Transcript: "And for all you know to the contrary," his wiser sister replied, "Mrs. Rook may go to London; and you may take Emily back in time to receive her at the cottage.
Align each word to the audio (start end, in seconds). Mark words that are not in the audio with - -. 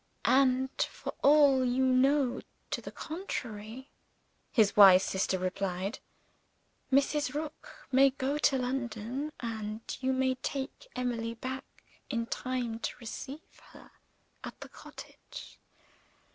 "And 0.25 0.71
for 0.81 1.13
all 1.21 1.63
you 1.63 1.85
know 1.85 2.41
to 2.71 2.81
the 2.81 2.91
contrary," 2.91 3.91
his 4.51 4.75
wiser 4.75 5.07
sister 5.07 5.37
replied, 5.37 5.99
"Mrs. 6.91 7.35
Rook 7.35 7.87
may 7.91 8.09
go 8.09 8.39
to 8.39 8.57
London; 8.57 9.31
and 9.41 9.81
you 10.01 10.11
may 10.11 10.33
take 10.33 10.87
Emily 10.95 11.35
back 11.35 11.83
in 12.09 12.25
time 12.25 12.79
to 12.79 12.97
receive 12.99 13.59
her 13.73 13.91
at 14.43 14.59
the 14.61 14.69
cottage. 14.69 15.59